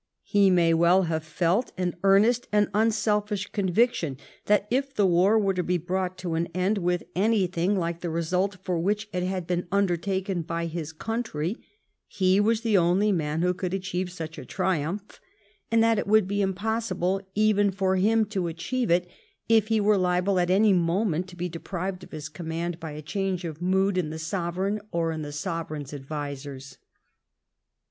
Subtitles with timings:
[0.23, 5.53] He may well have felt an earnest and unselfish conviction that if the war were
[5.53, 9.45] to be brought to an end with anything like the result for which it had
[9.45, 11.55] been undertaken by his country,
[12.07, 15.19] he was the only man who could achieve such a triumph,
[15.71, 19.07] and that it would be impossible even for him to achieve it
[19.47, 23.03] if he were liable at any moment to be deprived of his command by a
[23.03, 26.79] change of mood in the sovereign or in the sovereign's advisers.